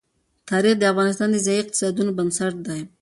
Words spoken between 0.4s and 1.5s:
تاریخ د افغانستان د